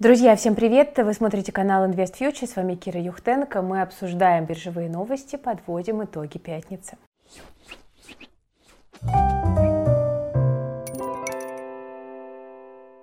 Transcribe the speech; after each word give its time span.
Друзья, 0.00 0.36
всем 0.36 0.54
привет! 0.54 0.96
Вы 0.96 1.12
смотрите 1.12 1.50
канал 1.50 1.84
Invest 1.90 2.20
Future, 2.20 2.46
с 2.46 2.54
вами 2.54 2.76
Кира 2.76 3.00
Юхтенко. 3.00 3.62
Мы 3.62 3.82
обсуждаем 3.82 4.44
биржевые 4.44 4.88
новости, 4.88 5.34
подводим 5.34 6.04
итоги 6.04 6.38
пятницы. 6.38 6.96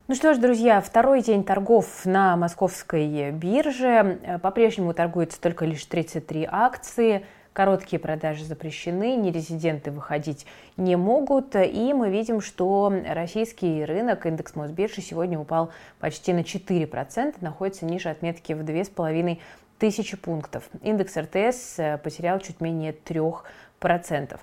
Ну 0.07 0.15
что 0.15 0.33
ж, 0.33 0.37
друзья, 0.37 0.79
второй 0.79 1.21
день 1.21 1.43
торгов 1.43 2.05
на 2.05 2.37
московской 2.37 3.31
бирже. 3.31 4.39
По-прежнему 4.41 4.93
торгуется 4.93 5.41
только 5.41 5.65
лишь 5.65 5.83
33 5.83 6.47
акции. 6.49 7.25
Короткие 7.55 8.01
продажи 8.01 8.43
запрещены, 8.43 9.15
нерезиденты 9.15 9.89
выходить 9.89 10.45
не 10.75 10.97
могут. 10.97 11.55
И 11.55 11.93
мы 11.93 12.09
видим, 12.09 12.41
что 12.41 12.91
российский 13.07 13.85
рынок, 13.85 14.25
индекс 14.25 14.55
Мосбиржи 14.55 14.99
сегодня 14.99 15.39
упал 15.39 15.71
почти 16.01 16.33
на 16.33 16.41
4%, 16.41 17.35
находится 17.39 17.85
ниже 17.85 18.09
отметки 18.09 18.51
в 18.51 18.59
2,5 18.59 19.39
тысячи 19.79 20.17
пунктов. 20.17 20.67
Индекс 20.81 21.15
РТС 21.15 21.79
э, 21.79 21.97
потерял 21.97 22.41
чуть 22.41 22.59
менее 22.59 22.93
3%. 22.93 24.37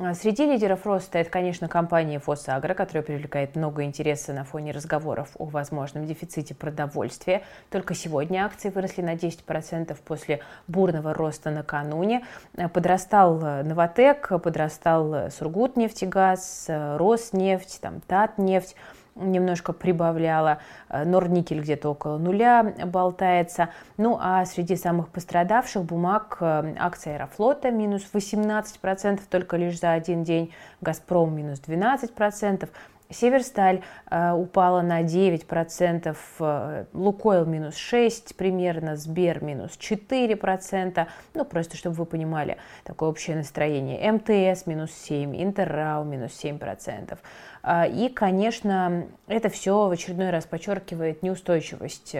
А, 0.00 0.14
среди 0.14 0.44
лидеров 0.44 0.86
роста 0.86 1.18
это, 1.18 1.28
конечно, 1.28 1.68
компания 1.68 2.20
«Фосагро», 2.20 2.74
которая 2.74 3.02
привлекает 3.02 3.56
много 3.56 3.82
интереса 3.82 4.32
на 4.32 4.44
фоне 4.44 4.70
разговоров 4.70 5.30
о 5.38 5.46
возможном 5.46 6.06
дефиците 6.06 6.54
продовольствия. 6.54 7.42
Только 7.70 7.94
сегодня 7.94 8.44
акции 8.44 8.68
выросли 8.70 9.02
на 9.02 9.14
10% 9.14 9.96
после 10.04 10.40
бурного 10.68 11.14
роста 11.14 11.50
накануне. 11.50 12.24
А, 12.56 12.68
подрастал 12.68 13.40
э, 13.42 13.62
«Новотек», 13.64 14.28
подрастал 14.42 15.30
«Сургутнефтегаз», 15.30 16.66
э, 16.68 16.96
«Роснефть», 16.96 17.80
там, 17.80 18.00
«Татнефть» 18.00 18.76
немножко 19.18 19.72
прибавляла, 19.72 20.58
э, 20.88 21.04
Норникель 21.04 21.60
где-то 21.60 21.90
около 21.90 22.18
нуля 22.18 22.74
болтается. 22.86 23.70
Ну 23.96 24.18
а 24.20 24.44
среди 24.44 24.76
самых 24.76 25.08
пострадавших 25.08 25.84
бумаг 25.84 26.38
э, 26.40 26.74
акция 26.78 27.14
Аэрофлота 27.14 27.70
минус 27.70 28.06
18% 28.12 29.20
только 29.28 29.56
лишь 29.56 29.78
за 29.78 29.92
один 29.92 30.24
день, 30.24 30.52
Газпром 30.80 31.34
минус 31.34 31.60
12%, 31.66 32.68
Северсталь 33.10 33.82
э, 34.10 34.32
упала 34.32 34.82
на 34.82 35.02
9%, 35.02 36.16
э, 36.40 36.84
Лукойл 36.92 37.46
минус 37.46 37.74
6% 37.74 38.34
примерно, 38.36 38.96
Сбер 38.96 39.42
минус 39.42 39.78
4%, 39.78 41.06
ну 41.34 41.44
просто 41.44 41.76
чтобы 41.76 41.96
вы 41.96 42.04
понимали 42.04 42.58
такое 42.84 43.08
общее 43.08 43.36
настроение. 43.36 44.12
МТС 44.12 44.66
минус 44.66 44.90
7%, 44.90 45.42
Интеррау 45.42 46.04
минус 46.04 46.32
7%. 46.32 47.18
Э, 47.62 47.88
и, 47.90 48.10
конечно, 48.10 49.06
это 49.26 49.48
все 49.48 49.88
в 49.88 49.90
очередной 49.90 50.30
раз 50.30 50.44
подчеркивает 50.44 51.22
неустойчивость 51.22 52.14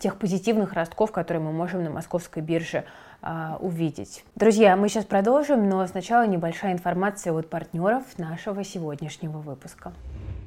тех 0.00 0.16
позитивных 0.16 0.72
ростков, 0.72 1.12
которые 1.12 1.42
мы 1.42 1.52
можем 1.52 1.82
на 1.82 1.90
московской 1.90 2.42
бирже 2.42 2.84
а, 3.22 3.58
увидеть. 3.60 4.24
Друзья, 4.34 4.76
мы 4.76 4.88
сейчас 4.88 5.04
продолжим, 5.04 5.68
но 5.68 5.86
сначала 5.86 6.26
небольшая 6.26 6.72
информация 6.72 7.32
от 7.32 7.48
партнеров 7.48 8.04
нашего 8.18 8.62
сегодняшнего 8.64 9.38
выпуска. 9.38 9.92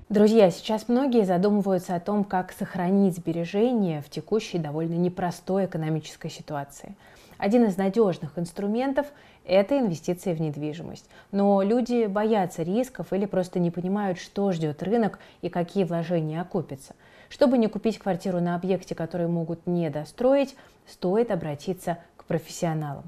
Друзья, 0.09 0.49
сейчас 0.49 0.87
многие 0.87 1.25
задумываются 1.25 1.95
о 1.95 1.99
том, 1.99 2.23
как 2.23 2.51
сохранить 2.51 3.15
сбережения 3.15 4.01
в 4.01 4.09
текущей 4.09 4.57
довольно 4.57 4.95
непростой 4.95 5.65
экономической 5.65 6.31
ситуации. 6.31 6.95
Один 7.37 7.65
из 7.65 7.77
надежных 7.77 8.37
инструментов– 8.37 9.07
это 9.45 9.79
инвестиции 9.79 10.33
в 10.33 10.41
недвижимость. 10.41 11.09
Но 11.31 11.61
люди 11.61 12.05
боятся 12.07 12.63
рисков 12.63 13.13
или 13.13 13.25
просто 13.25 13.59
не 13.59 13.71
понимают, 13.71 14.19
что 14.19 14.51
ждет 14.51 14.81
рынок 14.83 15.19
и 15.41 15.49
какие 15.49 15.83
вложения 15.83 16.41
окупятся– 16.41 16.95
чтобы 17.29 17.57
не 17.57 17.67
купить 17.67 17.99
квартиру 17.99 18.41
на 18.41 18.55
объекте, 18.55 18.95
который 18.95 19.27
могут 19.27 19.65
не 19.67 19.89
достроить, 19.89 20.55
стоит 20.87 21.31
обратиться 21.31 21.99
к 22.17 22.25
профессионалам. 22.25 23.03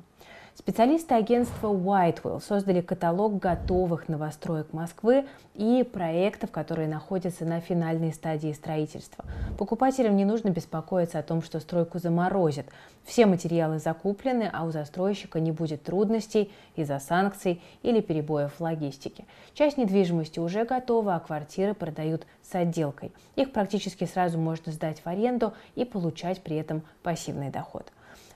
Специалисты 0.61 1.15
агентства 1.15 1.73
Whitewell 1.73 2.39
создали 2.39 2.81
каталог 2.81 3.39
готовых 3.39 4.07
новостроек 4.07 4.73
Москвы 4.73 5.25
и 5.55 5.81
проектов, 5.81 6.51
которые 6.51 6.87
находятся 6.87 7.45
на 7.45 7.61
финальной 7.61 8.13
стадии 8.13 8.53
строительства. 8.53 9.25
Покупателям 9.57 10.15
не 10.15 10.23
нужно 10.23 10.49
беспокоиться 10.49 11.17
о 11.17 11.23
том, 11.23 11.41
что 11.41 11.59
стройку 11.59 11.97
заморозят. 11.97 12.67
Все 13.03 13.25
материалы 13.25 13.79
закуплены, 13.79 14.51
а 14.53 14.63
у 14.63 14.69
застройщика 14.69 15.39
не 15.39 15.51
будет 15.51 15.81
трудностей 15.81 16.51
из-за 16.75 16.99
санкций 16.99 17.59
или 17.81 17.99
перебоев 17.99 18.53
в 18.53 18.61
логистике. 18.61 19.25
Часть 19.55 19.79
недвижимости 19.79 20.37
уже 20.37 20.63
готова, 20.63 21.15
а 21.15 21.19
квартиры 21.21 21.73
продают 21.73 22.27
с 22.43 22.53
отделкой. 22.53 23.11
Их 23.35 23.51
практически 23.51 24.05
сразу 24.05 24.37
можно 24.37 24.71
сдать 24.71 24.99
в 24.99 25.07
аренду 25.07 25.53
и 25.73 25.85
получать 25.85 26.43
при 26.43 26.57
этом 26.57 26.83
пассивный 27.01 27.49
доход. 27.49 27.91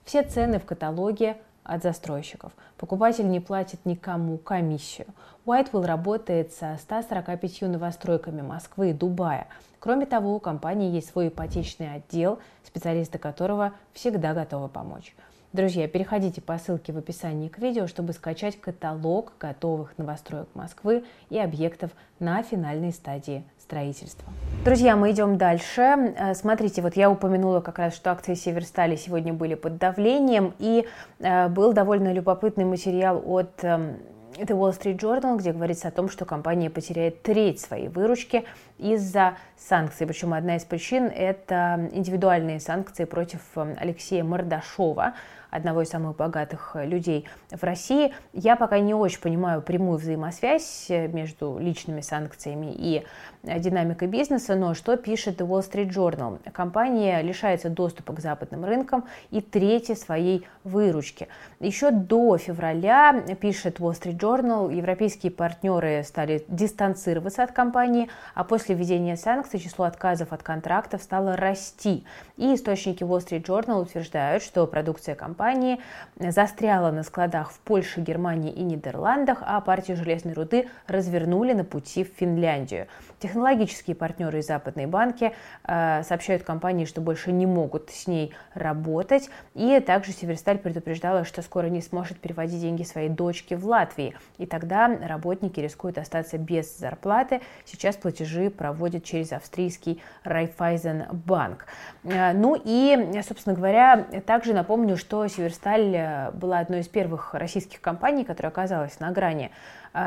Все 0.05 0.23
цены 0.23 0.59
в 0.59 0.65
каталоге 0.65 1.37
от 1.65 1.83
застройщиков. 1.83 2.53
Покупатель 2.77 3.27
не 3.27 3.41
платит 3.41 3.85
никому 3.85 4.37
комиссию. 4.37 5.07
Whitewell 5.45 5.85
работает 5.85 6.53
со 6.53 6.77
145 6.79 7.61
новостройками 7.63 8.41
Москвы 8.41 8.91
и 8.91 8.93
Дубая. 8.93 9.47
Кроме 9.79 10.05
того, 10.05 10.35
у 10.35 10.39
компании 10.39 10.91
есть 10.91 11.09
свой 11.09 11.27
ипотечный 11.27 11.95
отдел, 11.95 12.39
специалисты 12.63 13.17
которого 13.17 13.73
всегда 13.93 14.33
готовы 14.33 14.69
помочь. 14.69 15.13
Друзья, 15.53 15.87
переходите 15.87 16.41
по 16.41 16.57
ссылке 16.57 16.91
в 16.91 16.97
описании 16.97 17.47
к 17.47 17.59
видео, 17.59 17.87
чтобы 17.87 18.11
скачать 18.13 18.59
каталог 18.59 19.33
готовых 19.39 19.97
новостроек 19.97 20.49
Москвы 20.53 21.05
и 21.29 21.39
объектов 21.39 21.91
на 22.19 22.43
финальной 22.43 22.91
стадии 22.91 23.45
строительства. 23.65 24.31
Друзья, 24.63 24.95
мы 24.95 25.11
идем 25.11 25.37
дальше. 25.37 25.81
Э, 25.81 26.33
смотрите, 26.35 26.81
вот 26.81 26.95
я 26.95 27.09
упомянула 27.09 27.61
как 27.61 27.79
раз, 27.79 27.95
что 27.95 28.11
акции 28.11 28.35
Северстали 28.35 28.95
сегодня 28.95 29.33
были 29.33 29.55
под 29.55 29.77
давлением, 29.77 30.53
и 30.59 30.85
э, 31.19 31.47
был 31.49 31.73
довольно 31.73 32.13
любопытный 32.13 32.65
материал 32.65 33.21
от 33.25 33.63
эм, 33.63 33.97
The 34.37 34.55
Wall 34.55 34.77
Street 34.77 34.99
Journal, 34.99 35.37
где 35.37 35.51
говорится 35.51 35.87
о 35.87 35.91
том, 35.91 36.09
что 36.09 36.25
компания 36.25 36.69
потеряет 36.69 37.23
треть 37.23 37.59
своей 37.59 37.87
выручки 37.87 38.45
из-за 38.77 39.37
санкций. 39.57 40.05
Причем 40.05 40.33
одна 40.33 40.57
из 40.57 40.63
причин– 40.63 41.05
это 41.15 41.89
индивидуальные 41.91 42.59
санкции 42.59 43.05
против 43.05 43.41
эм, 43.55 43.75
Алексея 43.79 44.23
Мордашова, 44.23 45.13
одного 45.55 45.81
из 45.81 45.89
самых 45.89 46.17
богатых 46.17 46.71
э, 46.75 46.85
людей 46.85 47.25
в 47.49 47.63
России. 47.63 48.13
Я 48.33 48.55
пока 48.55 48.79
не 48.79 48.93
очень 48.93 49.21
понимаю 49.21 49.61
прямую 49.61 49.97
взаимосвязь 49.97 50.87
э, 50.89 51.07
между 51.07 51.57
личными 51.59 52.01
санкциями 52.01 52.73
и 52.75 53.03
э, 53.43 53.59
динамикой 53.59 54.09
бизнеса, 54.09 54.55
но 54.55 54.73
что 54.73 54.97
пишет 54.97 55.39
The 55.39 55.47
Wall 55.47 55.61
Street 55.61 55.89
Journal? 55.89 56.39
Компания 56.51 57.21
лишается 57.21 57.69
доступа 57.69 58.13
к 58.13 58.19
западным 58.19 58.65
рынкам 58.65 59.05
и 59.31 59.41
трети 59.41 59.95
своей 59.95 60.45
выручки. 60.63 61.29
Еще 61.59 61.91
до 61.91 62.37
февраля, 62.37 63.23
пишет 63.39 63.79
Wall 63.79 63.93
Street 63.93 64.17
Journal, 64.17 64.73
европейские 64.73 65.31
партнеры 65.31 66.03
стали 66.03 66.43
дистанцироваться 66.49 67.43
от 67.43 67.53
компании, 67.53 68.09
а 68.33 68.43
после 68.43 68.75
введения 68.75 69.15
санкций 69.15 69.59
число 69.59 69.85
отказов 69.85 70.33
от 70.33 70.43
контрактов 70.43 71.01
стало 71.01 71.37
расти. 71.37 72.03
И 72.35 72.53
источники 72.55 73.03
Wall 73.03 73.25
Street 73.25 73.43
Journal 73.43 73.81
утверждают, 73.81 74.43
что 74.43 74.67
продукция 74.67 75.15
компании 75.15 75.44
компании 75.45 75.79
застряла 76.17 76.89
на 76.89 77.03
складах 77.03 77.51
в 77.51 77.59
Польше, 77.59 78.01
Германии 78.01 78.51
и 78.51 78.63
Нидерландах, 78.63 79.39
а 79.41 79.61
партию 79.61 79.95
железной 79.95 80.33
руды 80.33 80.67
развернули 80.87 81.53
на 81.53 81.63
пути 81.63 82.03
в 82.03 82.07
Финляндию. 82.19 82.87
Технологические 83.19 83.95
партнеры 83.95 84.39
и 84.39 84.41
западные 84.41 84.87
банки 84.87 85.33
э, 85.63 86.03
сообщают 86.03 86.43
компании, 86.43 86.85
что 86.85 87.01
больше 87.01 87.31
не 87.31 87.45
могут 87.45 87.89
с 87.89 88.07
ней 88.07 88.33
работать. 88.53 89.29
И 89.53 89.79
также 89.79 90.11
Северсталь 90.11 90.57
предупреждала, 90.57 91.23
что 91.23 91.41
скоро 91.41 91.67
не 91.67 91.81
сможет 91.81 92.19
переводить 92.19 92.59
деньги 92.59 92.83
своей 92.83 93.09
дочке 93.09 93.55
в 93.55 93.65
Латвии. 93.65 94.15
И 94.37 94.45
тогда 94.45 94.87
работники 94.87 95.59
рискуют 95.59 95.97
остаться 95.97 96.37
без 96.37 96.77
зарплаты. 96.77 97.41
Сейчас 97.63 97.95
платежи 97.95 98.49
проводят 98.49 99.03
через 99.03 99.31
австрийский 99.31 100.01
Райфайзенбанк. 100.23 101.65
Э, 102.03 102.33
ну 102.33 102.61
и, 102.63 103.21
собственно 103.27 103.55
говоря, 103.55 104.05
также 104.25 104.53
напомню, 104.53 104.97
что 104.97 105.25
Северсталь 105.27 105.95
э, 105.95 106.31
была 106.31 106.59
одной 106.59 106.81
из 106.81 106.87
первых 106.87 107.33
российских 107.33 107.79
компаний, 107.79 108.25
которая 108.25 108.51
оказалась 108.51 108.99
на 108.99 109.11
грани 109.11 109.51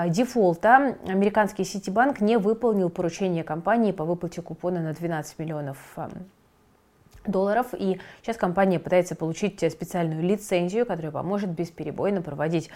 дефолта. 0.09 0.97
Американский 1.07 1.65
Ситибанк 1.65 2.21
не 2.21 2.39
выполнил 2.39 2.91
поручение 2.91 3.45
компании 3.45 3.93
по 3.93 4.05
выплате 4.05 4.43
купона 4.43 4.81
на 4.81 4.93
12 4.93 5.39
миллионов 5.39 5.79
эм, 5.97 6.11
долларов. 7.29 7.69
И 7.73 8.01
сейчас 8.23 8.37
компания 8.37 8.79
пытается 8.79 9.15
получить 9.15 9.61
специальную 9.71 10.23
лицензию, 10.23 10.87
которая 10.87 11.13
поможет 11.13 11.51
бесперебойно 11.51 12.23
проводить 12.23 12.71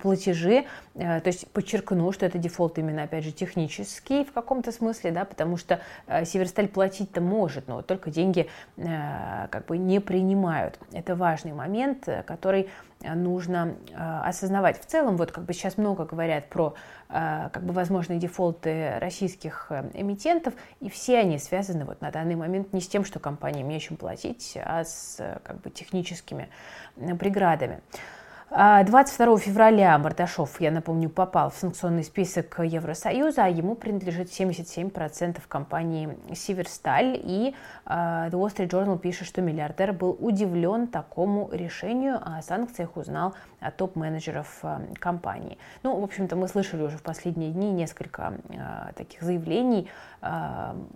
платежи. 0.00 0.64
Э, 0.94 1.20
то 1.20 1.28
есть 1.28 1.48
подчеркну, 1.48 2.10
что 2.12 2.26
это 2.26 2.38
дефолт 2.38 2.78
именно, 2.78 3.02
опять 3.02 3.24
же, 3.24 3.32
технический 3.32 4.24
в 4.24 4.32
каком-то 4.32 4.72
смысле, 4.72 5.10
да, 5.10 5.24
потому 5.24 5.56
что 5.56 5.80
э, 6.06 6.24
Северсталь 6.24 6.68
платить-то 6.68 7.20
может, 7.20 7.68
но 7.68 7.82
только 7.82 8.10
деньги 8.10 8.48
э, 8.76 9.48
как 9.50 9.66
бы 9.66 9.78
не 9.78 10.00
принимают. 10.00 10.78
Это 10.92 11.14
важный 11.16 11.52
момент, 11.52 12.08
который 12.26 12.68
нужно 13.14 13.76
осознавать. 13.94 14.80
В 14.80 14.86
целом, 14.86 15.16
вот 15.16 15.32
как 15.32 15.44
бы 15.44 15.52
сейчас 15.52 15.78
много 15.78 16.04
говорят 16.04 16.48
про 16.48 16.74
как 17.08 17.62
бы 17.64 17.72
возможные 17.72 18.18
дефолты 18.18 18.98
российских 18.98 19.70
эмитентов, 19.94 20.54
и 20.80 20.90
все 20.90 21.18
они 21.18 21.38
связаны 21.38 21.84
вот 21.84 22.00
на 22.00 22.10
данный 22.10 22.34
момент 22.34 22.72
не 22.72 22.80
с 22.80 22.88
тем, 22.88 23.04
что 23.04 23.20
компаниям 23.20 23.68
нечем 23.68 23.96
платить, 23.96 24.58
а 24.64 24.84
с 24.84 25.18
как 25.44 25.60
бы 25.60 25.70
техническими 25.70 26.48
преградами. 26.96 27.80
22 28.48 29.34
а, 29.34 29.38
февраля 29.38 29.98
Мордашов, 29.98 30.60
я 30.60 30.70
напомню, 30.70 31.10
попал 31.10 31.50
в 31.50 31.56
санкционный 31.56 32.04
список 32.04 32.60
Евросоюза, 32.60 33.46
а 33.46 33.48
ему 33.48 33.74
принадлежит 33.74 34.28
77% 34.28 35.40
компании 35.48 36.16
Северсталь. 36.32 37.20
И 37.24 37.56
uh, 37.86 38.30
The 38.30 38.32
Wall 38.32 38.54
Street 38.54 38.68
Journal 38.68 38.98
пишет, 39.00 39.26
что 39.26 39.42
миллиардер 39.42 39.92
был 39.92 40.16
удивлен 40.20 40.86
такому 40.86 41.50
решению, 41.52 42.20
а 42.22 42.38
о 42.38 42.42
санкциях 42.42 42.96
узнал 42.96 43.34
от 43.58 43.76
топ-менеджеров 43.78 44.60
uh, 44.62 44.96
компании. 44.96 45.58
Ну, 45.82 45.98
в 45.98 46.04
общем-то, 46.04 46.36
мы 46.36 46.46
слышали 46.46 46.82
уже 46.82 46.98
в 46.98 47.02
последние 47.02 47.50
дни 47.50 47.72
несколько 47.72 48.34
таких 48.94 49.22
заявлений, 49.22 49.88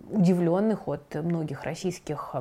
удивленных 0.09 0.87
от 0.87 1.15
многих 1.15 1.63
российских 1.63 2.35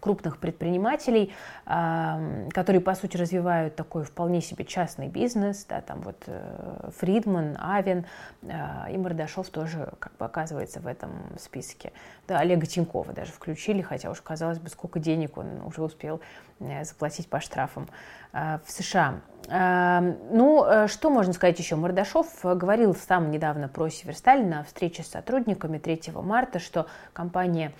крупных 0.00 0.38
предпринимателей, 0.38 1.32
которые, 1.64 2.80
по 2.80 2.94
сути, 2.94 3.16
развивают 3.16 3.76
такой 3.76 4.04
вполне 4.04 4.40
себе 4.40 4.64
частный 4.64 5.08
бизнес, 5.08 5.64
да, 5.68 5.80
там 5.80 6.00
вот 6.02 6.22
э, 6.26 6.90
Фридман, 6.98 7.56
Авен 7.60 8.06
э, 8.42 8.92
и 8.92 8.98
Мордашов 8.98 9.48
тоже 9.48 9.92
как 9.98 10.16
бы 10.16 10.24
оказывается 10.24 10.80
в 10.80 10.86
этом 10.86 11.10
списке. 11.38 11.92
Да, 12.26 12.38
Олега 12.38 12.66
Тинькова 12.66 13.12
даже 13.12 13.32
включили, 13.32 13.82
хотя 13.82 14.10
уж 14.10 14.20
казалось 14.20 14.58
бы, 14.58 14.68
сколько 14.68 14.98
денег 14.98 15.36
он 15.36 15.62
уже 15.64 15.82
успел 15.82 16.20
э, 16.60 16.84
заплатить 16.84 17.28
по 17.28 17.40
штрафам 17.40 17.88
в 18.32 18.60
США. 18.66 19.20
Ну, 19.48 20.86
что 20.86 21.08
можно 21.08 21.32
сказать 21.32 21.58
еще? 21.58 21.76
Мордашов 21.76 22.26
говорил 22.42 22.94
сам 22.94 23.30
недавно 23.30 23.68
про 23.68 23.88
Северсталь 23.88 24.44
на 24.44 24.64
встрече 24.64 25.02
с 25.02 25.06
сотрудниками 25.06 25.78
3 25.78 26.12
марта, 26.16 26.58
что 26.58 26.86
компания 27.14 27.72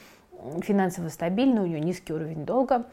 финансово 0.62 1.08
стабильна, 1.08 1.62
у 1.62 1.66
нее 1.66 1.80
низкий 1.80 2.12
уровень 2.12 2.44
долга, 2.44 2.84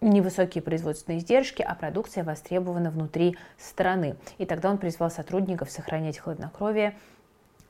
невысокие 0.00 0.62
производственные 0.62 1.20
издержки, 1.20 1.62
а 1.62 1.74
продукция 1.74 2.24
востребована 2.24 2.90
внутри 2.90 3.36
страны. 3.58 4.16
И 4.38 4.46
тогда 4.46 4.70
он 4.70 4.78
призвал 4.78 5.10
сотрудников 5.10 5.70
сохранять 5.70 6.18
хладнокровие, 6.18 6.94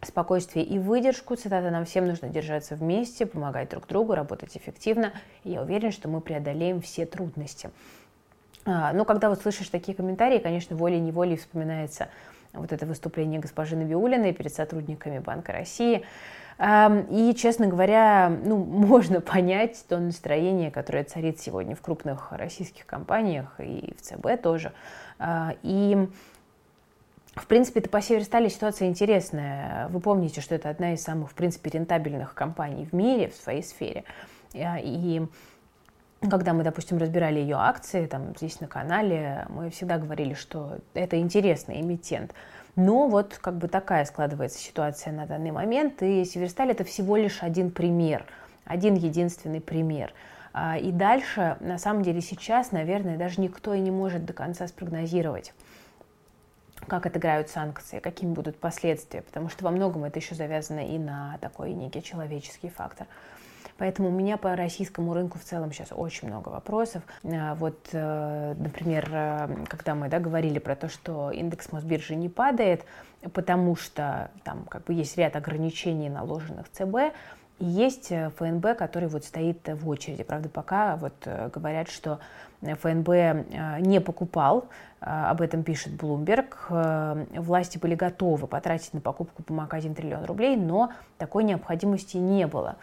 спокойствие 0.03 0.65
и 0.65 0.79
выдержку. 0.79 1.37
Цитата, 1.37 1.71
нам 1.71 1.85
всем 1.85 2.07
нужно 2.07 2.29
держаться 2.29 2.75
вместе, 2.75 3.27
помогать 3.27 3.71
друг 3.71 3.87
другу, 3.87 4.15
работать 4.15 4.57
эффективно. 4.57 5.13
И 5.45 5.53
я 5.53 5.63
уверен, 5.63 5.93
что 5.93 6.09
мы 6.09 6.21
преодолеем 6.21 6.81
все 6.81 7.07
трудности. 7.07 7.71
А, 8.67 8.93
но 8.93 9.05
когда 9.05 9.29
вот 9.29 9.43
слышишь 9.43 9.69
такие 9.69 9.95
комментарии, 9.95 10.39
конечно, 10.39 10.77
волей-неволей 10.77 11.37
вспоминается 11.37 12.09
вот 12.53 12.73
это 12.73 12.87
выступление 12.87 13.41
госпожи 13.41 13.77
Набиулиной 13.77 14.33
перед 14.33 14.55
сотрудниками 14.55 15.19
Банка 15.19 15.53
России, 15.53 16.05
и, 16.59 17.35
честно 17.37 17.67
говоря, 17.67 18.29
ну, 18.29 18.57
можно 18.65 19.21
понять 19.21 19.85
то 19.89 19.99
настроение, 19.99 20.71
которое 20.71 21.05
царит 21.05 21.41
сегодня 21.41 21.75
в 21.75 21.81
крупных 21.81 22.33
российских 22.33 22.87
компаниях 22.87 23.55
и 23.59 23.95
в 23.99 24.03
ЦБ 24.03 24.41
тоже. 24.43 24.73
А, 25.19 25.55
и 25.63 26.09
в 27.35 27.47
принципе, 27.49 27.81
это 27.81 27.89
по 27.89 28.01
Северстали 28.01 28.49
ситуация 28.49 28.89
интересная. 28.89 29.89
Вы 29.89 29.99
помните, 30.01 30.41
что 30.41 30.55
это 30.55 30.71
одна 30.71 30.95
из 30.95 31.03
самых, 31.03 31.33
в 31.33 31.35
принципе, 31.35 31.71
рентабельных 31.71 32.35
компаний 32.35 32.85
в 32.85 32.93
мире 32.93 33.29
в 33.29 33.35
своей 33.35 33.63
сфере. 33.63 34.05
А, 34.55 34.79
и 34.81 35.27
когда 36.31 36.53
мы, 36.53 36.63
допустим, 36.63 36.99
разбирали 36.99 37.41
ее 37.41 37.57
акции 37.57 38.07
там 38.07 38.35
здесь 38.37 38.61
на 38.61 38.69
канале, 38.69 39.47
мы 39.49 39.71
всегда 39.71 39.99
говорили, 39.99 40.35
что 40.35 40.79
это 40.95 41.19
интересный 41.19 41.81
эмитент. 41.81 42.33
Но 42.77 43.07
вот 43.07 43.39
как 43.41 43.57
бы 43.57 43.69
такая 43.69 44.05
складывается 44.05 44.59
ситуация 44.59 45.13
на 45.13 45.27
данный 45.27 45.53
момент, 45.53 46.03
и 46.03 46.25
Северсталь 46.25 46.73
это 46.73 46.83
всего 46.83 47.17
лишь 47.17 47.43
один 47.43 47.71
пример, 47.71 48.27
один 48.65 48.95
единственный 48.95 49.61
пример. 49.61 50.13
А, 50.53 50.77
и 50.77 50.91
дальше, 50.91 51.57
на 51.61 51.79
самом 51.79 52.03
деле 52.03 52.21
сейчас, 52.21 52.73
наверное, 52.73 53.17
даже 53.17 53.41
никто 53.41 53.75
и 53.75 53.81
не 53.81 53.91
может 53.91 54.25
до 54.25 54.33
конца 54.33 54.67
спрогнозировать, 54.67 55.53
как 56.89 57.07
отыграют 57.07 57.49
санкции, 57.49 58.01
какими 58.01 58.33
будут 58.33 58.59
последствия, 58.59 59.23
потому 59.23 59.49
что 59.49 59.65
во 59.65 59.71
многом 59.71 60.05
это 60.05 60.19
еще 60.19 60.35
завязано 60.35 60.87
и 60.87 60.99
на 60.99 61.39
такой 61.41 61.73
некий 61.73 62.03
человеческий 62.03 62.71
фактор. 62.71 63.07
Поэтому 63.77 64.09
у 64.09 64.13
меня 64.13 64.37
по 64.37 64.55
российскому 64.55 65.15
рынку 65.15 65.39
в 65.39 65.43
целом 65.43 65.73
сейчас 65.73 65.89
очень 65.91 66.29
много 66.29 66.49
вопросов. 66.49 67.03
А, 67.25 67.55
вот, 67.57 67.89
э, 67.93 68.55
например, 68.57 69.09
э, 69.11 69.49
когда 69.69 69.95
мы 69.95 70.09
да, 70.09 70.21
говорили 70.21 70.61
про 70.61 70.77
то, 70.77 70.89
что 70.89 71.33
индекс 71.33 71.73
Мосбиржи 71.73 72.15
не 72.15 72.29
падает, 72.29 72.85
потому 73.33 73.75
что 73.75 74.31
там 74.45 74.65
как 74.69 74.85
бы 74.85 74.93
есть 74.93 75.17
ряд 75.17 75.35
ограничений, 75.35 76.09
наложенных 76.09 76.71
ЦБ, 76.71 77.15
есть 77.59 78.13
э, 78.13 78.31
ФНБ, 78.37 78.77
который 78.79 79.09
вот 79.09 79.25
стоит 79.25 79.67
в 79.67 79.89
очереди. 79.89 80.23
Правда, 80.23 80.49
пока 80.49 80.97
вот 80.97 81.15
говорят, 81.53 81.89
что 81.89 82.21
ФНБ 82.65 83.09
не 83.81 84.01
покупал 84.01 84.69
а, 85.01 85.31
об 85.31 85.43
этом 85.43 85.63
пишет 85.63 85.93
Bloomberg. 85.93 86.55
Э, 86.71 87.27
власти 87.41 87.77
были 87.77 87.95
готовы 87.95 88.47
потратить 88.47 88.95
на 88.95 89.01
покупку 89.01 89.43
бумаг 89.47 89.75
1 89.75 89.95
триллион 89.95 90.25
рублей, 90.25 90.57
но 90.57 90.93
такой 91.19 91.45
необходимости 91.45 92.17
не 92.17 92.47
было. 92.47 92.77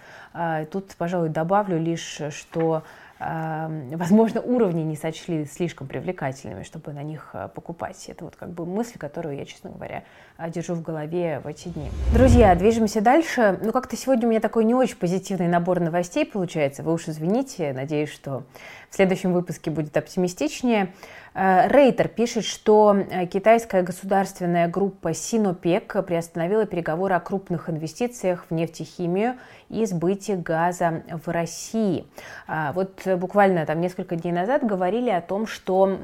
Тут, 0.71 0.95
пожалуй, 0.95 1.29
добавлю 1.29 1.79
лишь, 1.79 2.21
что 2.29 2.83
возможно, 3.21 4.41
уровни 4.41 4.81
не 4.81 4.95
сочли 4.95 5.45
слишком 5.45 5.87
привлекательными, 5.87 6.63
чтобы 6.63 6.91
на 6.91 7.03
них 7.03 7.29
э, 7.33 7.49
покупать. 7.53 8.03
Это 8.07 8.23
вот 8.25 8.35
как 8.35 8.49
бы 8.49 8.65
мысль, 8.65 8.97
которую 8.97 9.37
я, 9.37 9.45
честно 9.45 9.69
говоря, 9.69 10.03
э, 10.37 10.49
держу 10.49 10.73
в 10.73 10.81
голове 10.81 11.39
в 11.43 11.47
эти 11.47 11.67
дни. 11.67 11.89
Друзья, 12.13 12.55
движемся 12.55 12.99
дальше. 13.01 13.59
Ну, 13.61 13.71
как-то 13.71 13.95
сегодня 13.95 14.27
у 14.27 14.29
меня 14.29 14.39
такой 14.39 14.65
не 14.65 14.73
очень 14.73 14.95
позитивный 14.95 15.47
набор 15.47 15.79
новостей 15.79 16.25
получается. 16.25 16.81
Вы 16.81 16.93
уж 16.93 17.07
извините, 17.07 17.73
надеюсь, 17.73 18.09
что 18.09 18.43
в 18.89 18.95
следующем 18.95 19.33
выпуске 19.33 19.69
будет 19.69 19.95
оптимистичнее. 19.95 20.91
Э, 21.33 21.67
Рейтер 21.67 22.07
пишет, 22.07 22.43
что 22.43 22.95
китайская 23.31 23.83
государственная 23.83 24.67
группа 24.67 25.13
Синопек 25.13 26.05
приостановила 26.05 26.65
переговоры 26.65 27.15
о 27.15 27.19
крупных 27.19 27.69
инвестициях 27.69 28.45
в 28.49 28.53
нефтехимию 28.53 29.35
и 29.69 29.85
сбытие 29.85 30.37
газа 30.37 31.03
в 31.23 31.29
России. 31.29 32.05
А, 32.47 32.73
вот 32.73 33.05
буквально 33.05 33.65
там 33.65 33.79
несколько 33.79 34.15
дней 34.15 34.31
назад 34.31 34.65
говорили 34.65 35.09
о 35.09 35.21
том, 35.21 35.47
что 35.47 35.99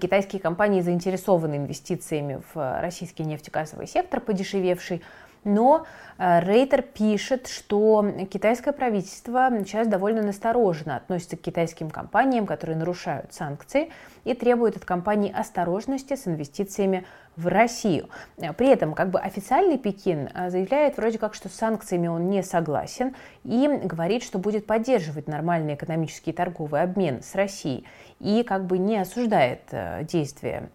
китайские 0.00 0.40
компании 0.40 0.80
заинтересованы 0.80 1.56
инвестициями 1.56 2.42
в 2.52 2.80
российский 2.80 3.24
нефтегазовый 3.24 3.86
сектор, 3.86 4.20
подешевевший, 4.20 5.02
но 5.46 5.86
э, 6.18 6.40
Рейтер 6.40 6.82
пишет, 6.82 7.46
что 7.46 8.04
китайское 8.30 8.74
правительство 8.74 9.48
сейчас 9.60 9.86
довольно 9.86 10.22
настороженно 10.22 10.96
относится 10.96 11.36
к 11.36 11.40
китайским 11.40 11.88
компаниям, 11.88 12.46
которые 12.46 12.76
нарушают 12.76 13.32
санкции, 13.32 13.90
и 14.24 14.34
требует 14.34 14.76
от 14.76 14.84
компаний 14.84 15.32
осторожности 15.32 16.16
с 16.16 16.26
инвестициями 16.26 17.06
в 17.36 17.46
Россию. 17.46 18.08
При 18.56 18.68
этом 18.68 18.94
как 18.94 19.10
бы 19.10 19.20
официальный 19.20 19.78
Пекин 19.78 20.28
э, 20.34 20.50
заявляет 20.50 20.96
вроде 20.96 21.18
как, 21.18 21.34
что 21.34 21.48
с 21.48 21.52
санкциями 21.52 22.08
он 22.08 22.28
не 22.28 22.42
согласен 22.42 23.14
и 23.44 23.68
говорит, 23.84 24.24
что 24.24 24.38
будет 24.38 24.66
поддерживать 24.66 25.28
нормальный 25.28 25.74
экономический 25.74 26.32
и 26.32 26.34
торговый 26.34 26.82
обмен 26.82 27.22
с 27.22 27.34
Россией 27.36 27.86
и 28.18 28.42
как 28.42 28.66
бы 28.66 28.78
не 28.78 28.98
осуждает 28.98 29.60
э, 29.70 30.02
действия 30.04 30.70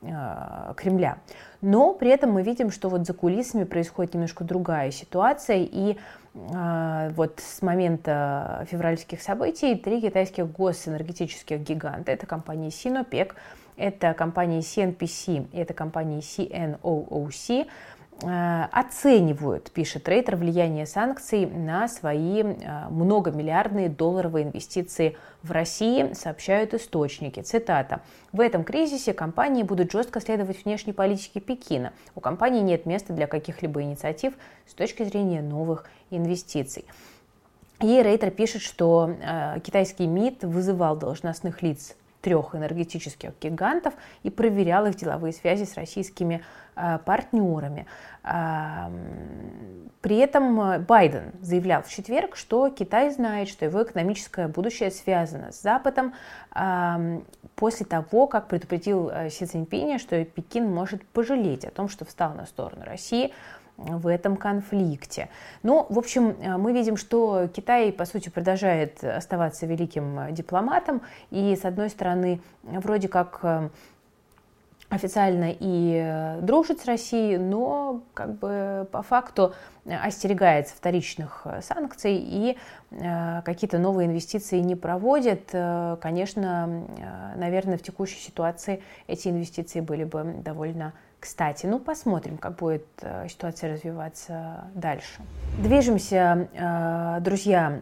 Кремля. 0.77 1.17
Но 1.61 1.93
при 1.93 2.09
этом 2.09 2.31
мы 2.31 2.41
видим, 2.41 2.71
что 2.71 2.89
вот 2.89 3.05
за 3.05 3.13
кулисами 3.13 3.63
происходит 3.63 4.13
немножко 4.15 4.43
другая 4.43 4.89
ситуация, 4.91 5.57
и 5.57 5.95
э, 6.33 7.11
вот 7.15 7.39
с 7.39 7.61
момента 7.61 8.65
февральских 8.69 9.21
событий 9.21 9.75
три 9.75 10.01
китайских 10.01 10.51
госэнергетических 10.51 11.59
гиганта, 11.59 12.11
это 12.11 12.25
компания 12.25 12.69
Sinopec, 12.69 13.33
это 13.77 14.13
компания 14.13 14.59
CNPC 14.59 15.49
и 15.51 15.57
это 15.57 15.73
компания 15.73 16.19
CNOOC, 16.19 17.67
оценивают, 18.23 19.71
пишет 19.71 20.07
Рейтер, 20.07 20.35
влияние 20.35 20.85
санкций 20.85 21.45
на 21.45 21.87
свои 21.87 22.43
э, 22.43 22.89
многомиллиардные 22.89 23.89
долларовые 23.89 24.45
инвестиции 24.45 25.17
в 25.43 25.51
России, 25.51 26.13
сообщают 26.13 26.73
источники. 26.73 27.39
Цитата. 27.41 28.01
В 28.31 28.39
этом 28.39 28.63
кризисе 28.63 29.13
компании 29.13 29.63
будут 29.63 29.91
жестко 29.91 30.21
следовать 30.21 30.63
внешней 30.63 30.93
политике 30.93 31.39
Пекина. 31.39 31.93
У 32.15 32.19
компании 32.19 32.61
нет 32.61 32.85
места 32.85 33.13
для 33.13 33.27
каких-либо 33.27 33.81
инициатив 33.81 34.33
с 34.67 34.73
точки 34.73 35.03
зрения 35.03 35.41
новых 35.41 35.85
инвестиций. 36.09 36.85
И 37.81 38.01
Рейтер 38.01 38.29
пишет, 38.29 38.61
что 38.61 39.15
э, 39.19 39.59
китайский 39.61 40.05
МИД 40.05 40.43
вызывал 40.43 40.95
должностных 40.95 41.63
лиц 41.63 41.95
трех 42.21 42.55
энергетических 42.55 43.31
гигантов 43.41 43.93
и 44.23 44.29
проверял 44.29 44.85
их 44.85 44.95
деловые 44.95 45.33
связи 45.33 45.65
с 45.65 45.75
российскими 45.75 46.43
э, 46.75 46.99
партнерами. 47.03 47.85
При 50.01 50.17
этом 50.17 50.61
э, 50.61 50.79
Байден 50.79 51.31
заявлял 51.41 51.81
в 51.81 51.89
четверг, 51.89 52.35
что 52.35 52.69
Китай 52.69 53.11
знает, 53.11 53.49
что 53.49 53.65
его 53.65 53.83
экономическое 53.83 54.47
будущее 54.47 54.91
связано 54.91 55.51
с 55.51 55.61
Западом. 55.61 56.13
после 57.55 57.85
того, 57.85 58.27
как 58.27 58.47
предупредил 58.47 59.09
э, 59.09 59.29
Си 59.29 59.45
Цзиньпиня, 59.45 59.99
что 59.99 60.23
Пекин 60.25 60.71
может 60.71 61.05
пожалеть 61.07 61.65
о 61.65 61.71
том, 61.71 61.89
что 61.89 62.05
встал 62.05 62.33
на 62.33 62.45
сторону 62.45 62.83
России 62.85 63.33
в 63.85 64.07
этом 64.07 64.37
конфликте. 64.37 65.29
Ну, 65.63 65.85
в 65.89 65.97
общем, 65.97 66.35
э, 66.39 66.57
мы 66.57 66.73
видим, 66.73 66.97
что 66.97 67.47
Китай, 67.53 67.91
по 67.91 68.05
сути, 68.05 68.29
продолжает 68.29 69.03
оставаться 69.03 69.65
великим 69.65 70.33
дипломатом, 70.33 71.01
и, 71.29 71.55
с 71.55 71.65
одной 71.65 71.89
стороны, 71.89 72.41
вроде 72.63 73.07
как 73.07 73.71
официально 74.91 75.55
и 75.57 76.37
дружит 76.41 76.81
с 76.81 76.85
Россией, 76.85 77.37
но 77.37 78.01
как 78.13 78.33
бы 78.35 78.87
по 78.91 79.01
факту 79.01 79.53
остерегается 79.85 80.75
вторичных 80.75 81.47
санкций 81.61 82.17
и 82.17 82.57
э, 82.91 83.41
какие-то 83.43 83.79
новые 83.79 84.07
инвестиции 84.07 84.59
не 84.59 84.75
проводит. 84.75 85.49
Э, 85.53 85.97
конечно, 86.01 86.85
э, 86.97 87.39
наверное, 87.39 87.77
в 87.77 87.81
текущей 87.81 88.19
ситуации 88.19 88.83
эти 89.07 89.29
инвестиции 89.29 89.79
были 89.79 90.03
бы 90.03 90.35
довольно 90.43 90.93
кстати. 91.21 91.67
Ну, 91.67 91.79
посмотрим, 91.79 92.37
как 92.37 92.57
будет 92.57 92.85
ситуация 93.29 93.71
развиваться 93.73 94.65
дальше. 94.73 95.21
Движемся, 95.59 96.49
друзья, 97.21 97.79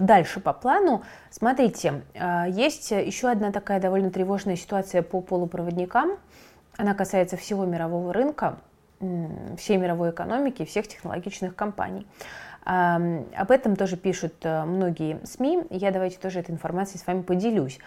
дальше 0.00 0.40
по 0.40 0.52
плану. 0.52 1.04
Смотрите, 1.30 2.02
есть 2.48 2.90
еще 2.90 3.30
одна 3.30 3.52
такая 3.52 3.78
довольно 3.78 4.10
тревожная 4.10 4.56
ситуация 4.56 5.02
по 5.02 5.20
полупроводникам. 5.20 6.18
Она 6.76 6.94
касается 6.94 7.36
всего 7.36 7.64
мирового 7.66 8.12
рынка, 8.12 8.58
всей 9.58 9.76
мировой 9.76 10.10
экономики, 10.10 10.64
всех 10.64 10.88
технологичных 10.88 11.54
компаний. 11.54 12.06
Об 12.64 13.50
этом 13.50 13.76
тоже 13.76 13.96
пишут 13.96 14.34
э, 14.42 14.64
многие 14.64 15.24
СМИ. 15.24 15.68
Я 15.70 15.90
давайте 15.90 16.18
тоже 16.18 16.40
этой 16.40 16.50
информацией 16.50 16.98
с 16.98 17.06
вами 17.06 17.22
поделюсь. 17.22 17.78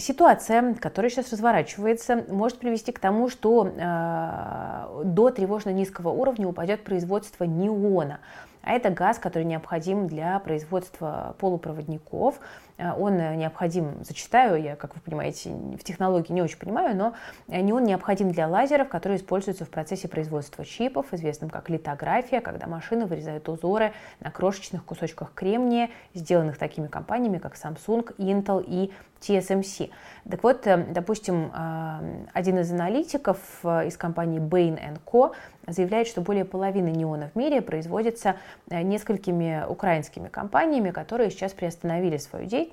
Ситуация, 0.00 0.74
которая 0.74 1.10
сейчас 1.10 1.30
разворачивается, 1.30 2.24
может 2.28 2.58
привести 2.58 2.90
к 2.90 2.98
тому, 2.98 3.28
что 3.28 3.66
э, 3.66 5.02
до 5.04 5.30
тревожно 5.30 5.70
низкого 5.70 6.08
уровня 6.08 6.48
упадет 6.48 6.84
производство 6.84 7.44
неона. 7.44 8.20
А 8.62 8.72
это 8.72 8.90
газ, 8.90 9.18
который 9.18 9.44
необходим 9.44 10.06
для 10.06 10.38
производства 10.38 11.34
полупроводников. 11.38 12.40
Э, 12.80 12.92
он 12.98 13.16
необходим, 13.36 14.02
зачитаю, 14.02 14.60
я, 14.60 14.76
как 14.76 14.94
вы 14.94 15.00
понимаете, 15.02 15.50
в 15.50 15.84
технологии 15.84 16.32
не 16.32 16.42
очень 16.42 16.58
понимаю, 16.58 16.96
но 16.96 17.14
не 17.48 17.72
он 17.72 17.84
необходим 17.84 18.30
для 18.32 18.48
лазеров, 18.48 18.88
которые 18.88 19.18
используются 19.18 19.64
в 19.64 19.68
процессе 19.68 20.08
производства 20.08 20.64
чипов, 20.64 21.12
известным 21.12 21.50
как 21.50 21.68
литография, 21.68 22.40
когда 22.40 22.66
машины 22.66 23.06
вырезают 23.06 23.48
узоры 23.48 23.92
на 24.20 24.30
крошечных 24.30 24.84
кусочках 24.84 25.34
кремния, 25.34 25.90
сделанных 26.14 26.58
такими 26.58 26.86
компаниями, 26.86 27.38
как 27.38 27.54
Samsung, 27.54 28.16
Intel 28.16 28.64
и 28.66 28.90
TSMC. 29.20 29.90
Так 30.30 30.42
вот, 30.42 30.66
э, 30.66 30.76
допустим, 30.90 31.52
э, 31.54 32.24
один 32.32 32.58
из 32.58 32.72
аналитиков 32.72 33.38
э, 33.62 33.86
из 33.86 33.96
компании 33.96 34.40
Bain 34.40 34.98
Co. 35.04 35.32
заявляет, 35.66 36.06
что 36.06 36.20
более 36.20 36.44
половины 36.44 36.88
неона 36.88 37.30
в 37.32 37.36
мире 37.36 37.60
производится 37.60 38.36
несколькими 38.70 39.64
украинскими 39.68 40.28
компаниями, 40.28 40.90
которые 40.90 41.30
сейчас 41.30 41.52
приостановили 41.52 42.16
свою 42.16 42.46
деятельность. 42.46 42.69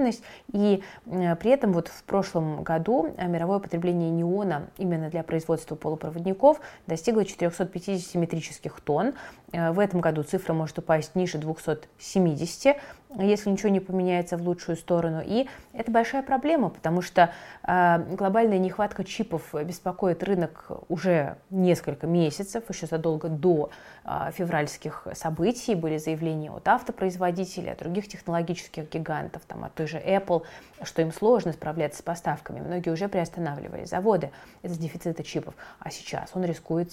И 0.54 0.84
при 1.10 1.50
этом 1.52 1.74
вот 1.74 1.88
в 1.88 2.04
прошлом 2.04 2.64
году 2.64 3.14
мировое 3.18 3.60
потребление 3.60 4.10
неона 4.10 4.68
именно 4.78 5.10
для 5.10 5.24
производства 5.24 5.76
полупроводников 5.76 6.60
достигло 6.88 7.26
450 7.26 8.16
метрических 8.16 8.80
тонн. 8.82 9.14
В 9.54 9.80
этом 9.80 10.02
году 10.02 10.24
цифра 10.24 10.54
может 10.54 10.78
упасть 10.78 11.16
ниже 11.16 11.38
270 11.38 12.78
если 13.16 13.50
ничего 13.50 13.70
не 13.70 13.80
поменяется 13.80 14.38
в 14.38 14.42
лучшую 14.42 14.76
сторону. 14.76 15.22
И 15.26 15.48
это 15.74 15.92
большая 15.92 16.24
проблема, 16.24 16.70
потому 16.70 17.02
что 17.02 17.32
э, 17.64 18.00
глобальная 18.16 18.58
нехватка 18.58 19.04
чипов 19.04 19.54
беспокоит 19.54 20.24
рынок 20.24 20.70
уже 20.90 21.38
несколько 21.50 22.06
месяцев, 22.06 22.64
еще 22.70 22.86
задолго 22.86 23.30
до 23.30 23.70
э, 24.04 24.32
февральских 24.34 25.08
событий. 25.14 25.76
Были 25.76 25.98
заявления 25.98 26.52
от 26.52 26.68
автопроизводителей, 26.68 27.72
от 27.72 27.80
других 27.80 28.08
технологических 28.08 28.90
гигантов, 28.90 29.44
там, 29.48 29.64
от 29.64 29.74
той 29.74 29.88
же 29.88 29.98
Apple, 29.98 30.44
что 30.84 31.02
им 31.02 31.14
сложно 31.14 31.54
справляться 31.54 32.00
с 32.00 32.02
поставками. 32.02 32.60
Многие 32.60 32.90
уже 32.90 33.08
приостанавливали 33.08 33.86
заводы 33.86 34.32
из-за 34.64 34.80
дефицита 34.80 35.24
чипов. 35.24 35.54
А 35.80 35.90
сейчас 35.92 36.32
он 36.34 36.44
рискует, 36.44 36.92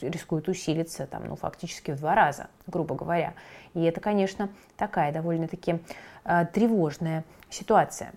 рискует 0.00 0.48
усилиться 0.48 1.06
там, 1.06 1.26
ну, 1.26 1.36
фактически 1.36 1.89
в 1.92 1.98
два 2.00 2.14
раза, 2.14 2.48
грубо 2.66 2.94
говоря. 2.94 3.34
И 3.74 3.82
это, 3.82 4.00
конечно, 4.00 4.48
такая 4.76 5.12
довольно-таки 5.12 5.80
э, 6.24 6.46
тревожная 6.52 7.24
ситуация. 7.48 8.12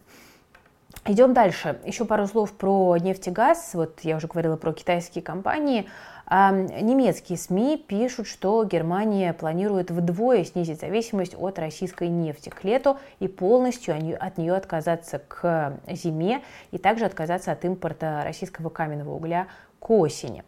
Идем 1.05 1.33
дальше. 1.33 1.79
Еще 1.85 2.05
пару 2.05 2.27
слов 2.27 2.53
про 2.53 2.97
нефть 2.97 3.27
и 3.27 3.31
газ. 3.31 3.71
Вот 3.73 3.99
я 4.01 4.15
уже 4.15 4.27
говорила 4.27 4.55
про 4.55 4.71
китайские 4.71 5.21
компании. 5.21 5.89
А 6.25 6.51
немецкие 6.51 7.37
СМИ 7.37 7.77
пишут, 7.77 8.27
что 8.27 8.63
Германия 8.63 9.33
планирует 9.33 9.91
вдвое 9.91 10.45
снизить 10.45 10.79
зависимость 10.79 11.35
от 11.37 11.59
российской 11.59 12.07
нефти 12.07 12.49
к 12.49 12.63
лету 12.63 12.97
и 13.19 13.27
полностью 13.27 13.95
от 14.19 14.37
нее 14.37 14.55
отказаться 14.55 15.19
к 15.19 15.77
зиме 15.87 16.41
и 16.71 16.77
также 16.77 17.05
отказаться 17.05 17.51
от 17.51 17.65
импорта 17.65 18.21
российского 18.23 18.69
каменного 18.69 19.11
угля 19.11 19.47
к 19.79 19.89
осени. 19.91 20.45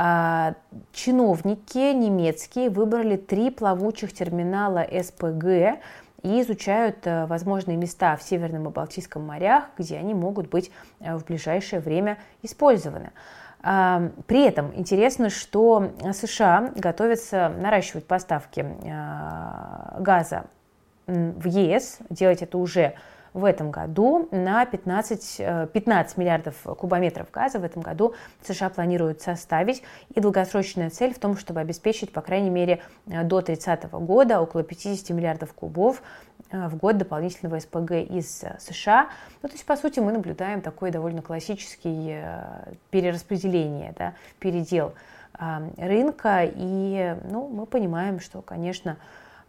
А, 0.00 0.54
чиновники 0.92 1.92
немецкие 1.92 2.70
выбрали 2.70 3.16
три 3.16 3.50
плавучих 3.50 4.12
терминала 4.12 4.86
СПГ 4.88 5.80
и 6.22 6.40
изучают 6.40 7.04
э, 7.04 7.26
возможные 7.26 7.76
места 7.76 8.16
в 8.16 8.22
Северном 8.22 8.68
и 8.68 8.70
Балтийском 8.70 9.26
морях, 9.26 9.64
где 9.76 9.96
они 9.96 10.14
могут 10.14 10.50
быть 10.50 10.70
э, 11.00 11.16
в 11.16 11.24
ближайшее 11.24 11.80
время 11.80 12.18
использованы. 12.42 13.10
А, 13.60 14.10
при 14.28 14.46
этом 14.46 14.72
интересно, 14.76 15.30
что 15.30 15.90
США 16.12 16.70
готовятся 16.76 17.52
наращивать 17.58 18.06
поставки 18.06 18.60
э, 18.60 20.00
газа 20.00 20.44
в 21.08 21.44
ЕС, 21.44 21.98
делать 22.08 22.42
это 22.42 22.56
уже 22.58 22.94
в 23.38 23.44
этом 23.44 23.70
году 23.70 24.28
на 24.32 24.66
15, 24.66 25.70
15 25.72 26.18
э, 26.18 26.20
миллиардов 26.20 26.56
кубометров 26.62 27.30
газа 27.30 27.58
в 27.58 27.64
этом 27.64 27.82
году 27.82 28.14
США 28.42 28.68
планируют 28.68 29.22
составить. 29.22 29.82
И 30.14 30.20
долгосрочная 30.20 30.90
цель 30.90 31.14
в 31.14 31.18
том, 31.18 31.36
чтобы 31.36 31.60
обеспечить, 31.60 32.12
по 32.12 32.20
крайней 32.20 32.50
мере, 32.50 32.82
э, 33.06 33.22
до 33.22 33.40
30 33.40 33.84
года 33.92 34.40
около 34.40 34.64
50 34.64 35.10
миллиардов 35.10 35.52
кубов 35.52 36.02
э, 36.50 36.68
в 36.68 36.76
год 36.76 36.98
дополнительного 36.98 37.60
СПГ 37.60 37.92
из 37.92 38.44
США. 38.58 39.08
Ну, 39.42 39.48
то 39.48 39.54
есть, 39.54 39.64
по 39.64 39.76
сути, 39.76 40.00
мы 40.00 40.12
наблюдаем 40.12 40.60
такой 40.60 40.90
довольно 40.90 41.22
классический 41.22 42.20
перераспределение, 42.90 43.94
да, 43.96 44.14
передел 44.38 44.94
рынка. 45.76 46.42
И 46.44 47.16
ну, 47.30 47.48
мы 47.48 47.66
понимаем, 47.66 48.18
что, 48.18 48.42
конечно, 48.42 48.96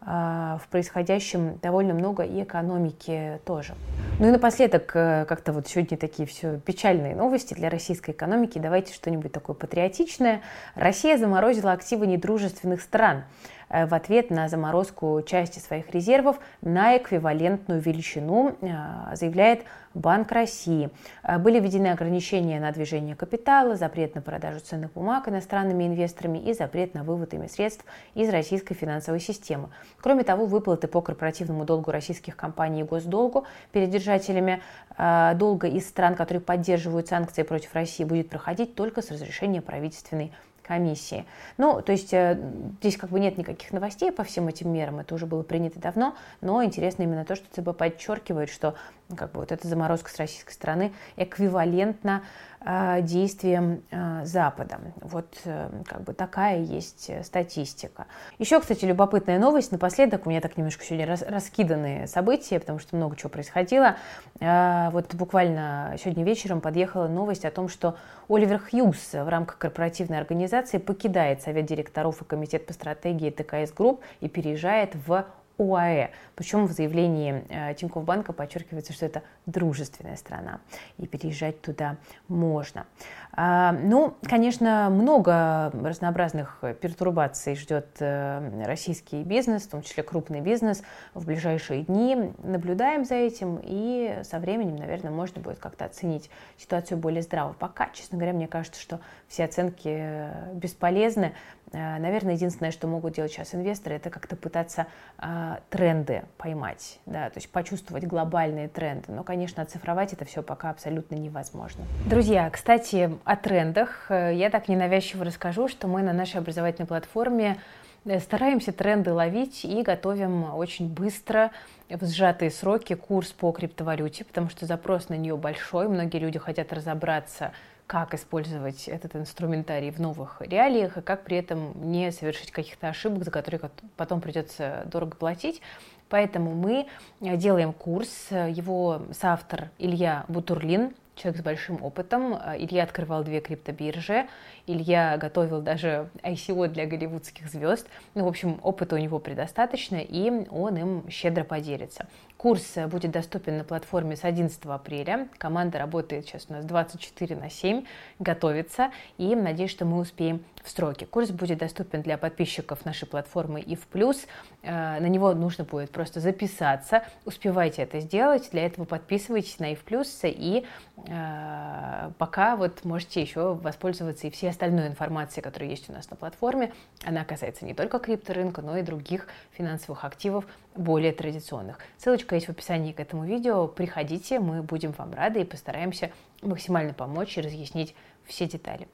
в 0.01 0.61
происходящем 0.71 1.59
довольно 1.61 1.93
много 1.93 2.23
и 2.23 2.43
экономики 2.43 3.39
тоже. 3.45 3.75
Ну 4.19 4.27
и 4.27 4.31
напоследок, 4.31 4.91
э, 4.95 5.25
как-то 5.27 5.53
вот 5.53 5.67
сегодня 5.67 5.97
такие 5.97 6.27
все 6.27 6.59
печальные 6.59 7.15
новости 7.15 7.53
для 7.53 7.69
российской 7.69 8.11
экономики. 8.11 8.59
Давайте 8.59 8.93
что-нибудь 8.93 9.31
такое 9.31 9.55
патриотичное. 9.55 10.41
Россия 10.75 11.17
заморозила 11.17 11.71
активы 11.71 12.05
недружественных 12.07 12.81
стран. 12.81 13.23
Э, 13.69 13.85
в 13.85 13.93
ответ 13.93 14.29
на 14.29 14.49
заморозку 14.49 15.21
части 15.25 15.59
своих 15.59 15.91
резервов 15.91 16.39
на 16.61 16.97
эквивалентную 16.97 17.79
величину, 17.81 18.55
э, 18.61 19.15
заявляет 19.15 19.63
Банк 19.93 20.31
России. 20.31 20.89
Э, 21.23 21.37
были 21.37 21.59
введены 21.59 21.87
ограничения 21.87 22.59
на 22.59 22.71
движение 22.71 23.15
капитала, 23.15 23.75
запрет 23.75 24.15
на 24.15 24.21
продажу 24.21 24.59
ценных 24.59 24.93
бумаг 24.93 25.27
иностранными 25.27 25.85
инвесторами 25.85 26.39
и 26.39 26.53
запрет 26.53 26.93
на 26.93 27.03
вывод 27.03 27.33
ими 27.33 27.47
средств 27.47 27.85
из 28.15 28.29
российской 28.29 28.73
финансовой 28.73 29.19
системы. 29.19 29.69
Кроме 30.01 30.23
того, 30.23 30.45
выплаты 30.45 30.87
по 30.87 31.01
корпоративному 31.01 31.65
долгу 31.65 31.91
российских 31.91 32.35
компаний 32.35 32.81
и 32.81 32.83
госдолгу 32.83 33.45
перед 33.71 33.89
держателями 33.89 34.61
долга 34.97 35.67
из 35.67 35.87
стран, 35.87 36.15
которые 36.15 36.41
поддерживают 36.41 37.07
санкции 37.07 37.43
против 37.43 37.73
России, 37.73 38.03
будет 38.03 38.29
проходить 38.29 38.75
только 38.75 39.01
с 39.01 39.11
разрешения 39.11 39.61
правительственной 39.61 40.33
комиссии. 40.69 41.25
Ну, 41.57 41.81
то 41.81 41.91
есть 41.91 42.13
э, 42.13 42.39
здесь 42.79 42.95
как 42.95 43.09
бы 43.09 43.19
нет 43.19 43.39
никаких 43.39 43.71
новостей 43.71 44.11
по 44.11 44.23
всем 44.23 44.47
этим 44.47 44.71
мерам, 44.71 44.99
это 44.99 45.15
уже 45.15 45.25
было 45.25 45.41
принято 45.41 45.79
давно, 45.79 46.15
но 46.41 46.63
интересно 46.63 47.01
именно 47.01 47.25
то, 47.25 47.35
что 47.35 47.47
ЦБ 47.51 47.75
подчеркивает, 47.75 48.51
что 48.51 48.75
как 49.15 49.31
бы 49.31 49.39
вот 49.39 49.51
эта 49.51 49.67
заморозка 49.67 50.11
с 50.11 50.17
российской 50.17 50.51
стороны 50.53 50.93
эквивалентна 51.17 52.21
действиям 52.61 53.83
э, 53.89 54.25
Запада. 54.25 54.79
Вот 55.01 55.37
э, 55.45 55.69
как 55.85 56.01
бы 56.01 56.13
такая 56.13 56.59
есть 56.59 57.09
статистика. 57.25 58.05
Еще, 58.37 58.59
кстати, 58.59 58.83
любопытная 58.83 59.39
новость. 59.39 59.71
Напоследок 59.71 60.25
у 60.25 60.29
меня 60.29 60.41
так 60.41 60.57
немножко 60.57 60.83
сегодня 60.83 61.07
рас, 61.07 61.21
раскиданные 61.21 62.07
события, 62.07 62.59
потому 62.59 62.79
что 62.79 62.97
много 62.97 63.15
чего 63.15 63.29
происходило. 63.29 63.95
Э, 64.41 64.89
вот 64.91 65.13
буквально 65.15 65.95
сегодня 66.03 66.25
вечером 66.25 66.59
подъехала 66.59 67.07
новость 67.07 67.45
о 67.45 67.51
том, 67.51 67.69
что 67.69 67.95
Оливер 68.27 68.59
Хьюз 68.59 69.13
в 69.13 69.29
рамках 69.29 69.57
корпоративной 69.57 70.17
организации 70.17 70.79
покидает 70.79 71.41
Совет 71.41 71.65
директоров 71.65 72.21
и 72.21 72.25
Комитет 72.25 72.65
по 72.65 72.73
стратегии 72.73 73.29
TCS 73.29 73.71
Group 73.71 74.01
и 74.19 74.27
переезжает 74.27 74.95
в 75.07 75.25
ОАЭ. 75.59 76.09
Причем 76.35 76.65
в 76.65 76.71
заявлении 76.71 77.43
э, 77.49 77.73
Тинькофф 77.75 78.03
банка 78.03 78.33
подчеркивается, 78.33 78.93
что 78.93 79.05
это 79.05 79.23
дружественная 79.45 80.15
страна, 80.15 80.61
и 80.97 81.05
переезжать 81.05 81.61
туда 81.61 81.97
можно. 82.27 82.85
А, 83.31 83.73
ну, 83.73 84.15
конечно, 84.23 84.89
много 84.89 85.71
разнообразных 85.73 86.63
пертурбаций 86.81 87.55
ждет 87.55 87.87
э, 87.99 88.63
российский 88.65 89.23
бизнес, 89.23 89.63
в 89.63 89.69
том 89.69 89.81
числе 89.81 90.03
крупный 90.03 90.41
бизнес, 90.41 90.81
в 91.13 91.25
ближайшие 91.25 91.83
дни. 91.83 92.33
Наблюдаем 92.43 93.05
за 93.05 93.15
этим, 93.15 93.59
и 93.61 94.21
со 94.23 94.39
временем, 94.39 94.77
наверное, 94.77 95.11
можно 95.11 95.41
будет 95.41 95.59
как-то 95.59 95.85
оценить 95.85 96.29
ситуацию 96.57 96.97
более 96.97 97.21
здраво. 97.21 97.53
Пока, 97.53 97.89
честно 97.93 98.17
говоря, 98.17 98.33
мне 98.33 98.47
кажется, 98.47 98.81
что 98.81 98.99
все 99.27 99.43
оценки 99.45 100.29
бесполезны. 100.53 101.33
Э, 101.71 101.99
наверное, 101.99 102.33
единственное, 102.33 102.71
что 102.71 102.87
могут 102.87 103.13
делать 103.13 103.31
сейчас 103.31 103.53
инвесторы, 103.53 103.95
это 103.95 104.09
как-то 104.09 104.35
пытаться 104.35 104.87
э, 105.19 105.57
тренды 105.69 106.23
поймать, 106.37 106.99
да, 107.05 107.29
то 107.29 107.37
есть 107.37 107.49
почувствовать 107.51 108.05
глобальные 108.05 108.67
тренды. 108.67 109.11
Но, 109.11 109.23
конечно, 109.23 109.61
оцифровать 109.61 110.13
это 110.13 110.25
все 110.25 110.41
пока 110.41 110.69
абсолютно 110.71 111.15
невозможно. 111.15 111.85
Друзья, 112.09 112.49
кстати, 112.49 113.11
о 113.23 113.35
трендах 113.35 114.07
э, 114.09 114.33
я 114.35 114.49
так 114.49 114.67
ненавязчиво 114.67 115.25
расскажу, 115.25 115.67
что 115.67 115.87
мы 115.87 116.01
на 116.01 116.13
нашей 116.13 116.37
образовательной 116.37 116.87
платформе 116.87 117.57
э, 118.05 118.19
стараемся 118.19 118.71
тренды 118.71 119.13
ловить 119.13 119.63
и 119.63 119.81
готовим 119.83 120.55
очень 120.55 120.89
быстро 120.91 121.51
в 121.89 122.05
сжатые 122.05 122.51
сроки 122.51 122.95
курс 122.95 123.31
по 123.31 123.51
криптовалюте, 123.51 124.23
потому 124.25 124.49
что 124.49 124.65
запрос 124.65 125.09
на 125.09 125.15
нее 125.15 125.37
большой, 125.37 125.87
многие 125.87 126.17
люди 126.17 126.39
хотят 126.39 126.73
разобраться 126.73 127.51
как 127.89 128.13
использовать 128.13 128.87
этот 128.87 129.15
инструментарий 129.15 129.89
в 129.89 129.97
новых 129.97 130.41
реалиях 130.41 130.97
и 130.97 131.01
как 131.01 131.23
при 131.23 131.37
этом 131.37 131.91
не 131.91 132.11
совершить 132.11 132.51
каких-то 132.51 132.89
ошибок, 132.89 133.23
за 133.23 133.31
которые 133.31 133.59
потом 133.97 134.21
придется 134.21 134.83
дорого 134.85 135.15
платить. 135.15 135.59
Поэтому 136.07 136.53
мы 136.53 136.85
делаем 137.19 137.73
курс. 137.73 138.27
Его 138.29 139.01
соавтор 139.11 139.69
Илья 139.79 140.25
Бутурлин, 140.27 140.93
человек 141.15 141.41
с 141.41 141.43
большим 141.43 141.83
опытом. 141.83 142.35
Илья 142.59 142.83
открывал 142.83 143.23
две 143.23 143.41
криптобиржи. 143.41 144.27
Илья 144.69 145.17
готовил 145.17 145.61
даже 145.61 146.09
ICO 146.21 146.67
для 146.67 146.85
голливудских 146.85 147.49
звезд. 147.49 147.87
Ну, 148.13 148.25
в 148.25 148.27
общем, 148.27 148.59
опыта 148.61 148.95
у 148.95 148.99
него 148.99 149.17
предостаточно, 149.17 149.95
и 149.95 150.47
он 150.51 150.77
им 150.77 151.09
щедро 151.09 151.43
поделится. 151.43 152.05
Курс 152.37 152.75
будет 152.87 153.11
доступен 153.11 153.57
на 153.57 153.63
платформе 153.63 154.15
с 154.15 154.23
11 154.23 154.63
апреля. 154.65 155.27
Команда 155.39 155.79
работает 155.79 156.25
сейчас 156.25 156.45
у 156.49 156.53
нас 156.53 156.65
24 156.65 157.35
на 157.35 157.49
7, 157.49 157.83
готовится, 158.19 158.91
и 159.17 159.35
надеюсь, 159.35 159.71
что 159.71 159.85
мы 159.85 159.97
успеем 159.99 160.45
в 160.63 160.69
сроки. 160.69 161.05
Курс 161.05 161.31
будет 161.31 161.57
доступен 161.57 162.01
для 162.01 162.17
подписчиков 162.17 162.85
нашей 162.85 163.07
платформы 163.07 163.61
и 163.61 163.75
в 163.75 163.87
плюс. 163.87 164.25
Э, 164.61 164.99
на 164.99 165.07
него 165.07 165.33
нужно 165.33 165.63
будет 165.63 165.89
просто 165.89 166.19
записаться. 166.19 167.03
Успевайте 167.25 167.81
это 167.81 167.99
сделать. 167.99 168.49
Для 168.51 168.65
этого 168.65 168.85
подписывайтесь 168.85 169.59
на 169.59 169.71
и 169.71 169.75
в 169.75 169.83
плюс 169.83 170.19
и 170.23 170.65
э, 171.07 172.11
пока 172.17 172.55
вот 172.55 172.85
можете 172.85 173.21
еще 173.21 173.55
воспользоваться 173.55 174.27
и 174.27 174.29
всей 174.29 174.49
остальной 174.59 174.87
информацией, 174.87 175.41
которая 175.41 175.69
есть 175.69 175.89
у 175.89 175.93
нас 175.93 176.09
на 176.09 176.17
платформе. 176.17 176.73
Она 177.05 177.23
касается 177.23 177.63
не 177.63 177.73
только 177.73 177.97
крипторынка, 177.97 178.61
но 178.61 178.77
и 178.77 178.81
других 178.81 179.27
финансовых 179.51 180.03
активов 180.03 180.45
более 180.75 181.13
традиционных. 181.13 181.79
Ссылочка 181.97 182.35
есть 182.35 182.47
в 182.47 182.51
описании 182.51 182.91
к 182.91 182.99
этому 182.99 183.25
видео. 183.25 183.67
Приходите, 183.67 184.41
мы 184.41 184.61
будем 184.61 184.91
вам 184.91 185.13
рады 185.13 185.41
и 185.41 185.45
постараемся 185.45 186.11
максимально 186.41 186.93
помочь 186.93 187.37
и 187.37 187.41
разъяснить 187.41 187.95
все 188.25 188.47
детали. 188.47 188.89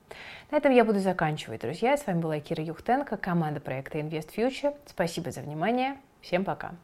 На 0.52 0.58
этом 0.58 0.72
я 0.72 0.86
буду 0.86 1.00
заканчивать, 1.00 1.62
друзья. 1.62 1.98
С 1.98 2.06
вами 2.06 2.22
была 2.22 2.40
Кира 2.40 2.64
Юхтенко, 2.64 3.18
команда 3.18 3.60
проекта 3.60 3.98
Invest 3.98 4.36
Future. 4.36 4.76
Спасибо 4.86 5.32
за 5.32 5.42
внимание. 5.42 5.96
Всем 6.22 6.46
пока. 6.46 6.76